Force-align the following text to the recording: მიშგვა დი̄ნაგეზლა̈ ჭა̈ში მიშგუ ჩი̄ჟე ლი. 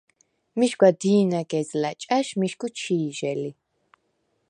მიშგვა 0.57 0.89
დი̄ნაგეზლა̈ 1.01 1.95
ჭა̈ში 2.01 2.35
მიშგუ 2.39 2.67
ჩი̄ჟე 2.77 3.33
ლი. 3.41 3.51